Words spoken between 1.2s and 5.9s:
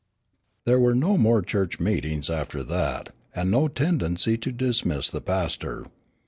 church meetings after that, and no tendency to dismiss the pastor.